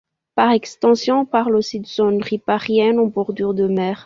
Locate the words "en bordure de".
2.97-3.67